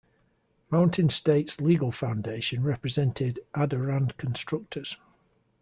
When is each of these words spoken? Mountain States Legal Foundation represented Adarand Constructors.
Mountain 0.71 1.09
States 1.11 1.61
Legal 1.61 1.91
Foundation 1.91 2.63
represented 2.63 3.39
Adarand 3.53 4.17
Constructors. 4.17 4.97